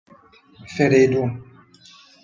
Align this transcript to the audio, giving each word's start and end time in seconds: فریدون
فریدون 0.77 1.41